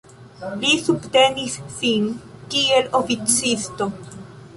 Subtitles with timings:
[0.61, 2.07] Li subtenis sin
[2.55, 3.89] kiel oficisto.